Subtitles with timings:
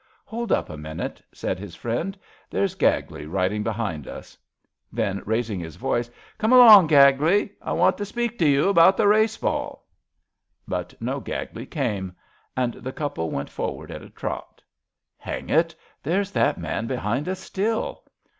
[0.25, 2.17] Hold up a minute/' said his friend,
[2.49, 4.35] there's Gagley riding behind us.
[4.91, 9.07] ''Then, raising his voice:Come along, Gagley I I want to speak to you about the
[9.07, 9.85] Race Ball.''
[10.67, 12.15] But no Gagley came;
[12.57, 14.63] and the couple went forward at a trot.
[15.19, 18.03] Hang it I There's that man behind us still."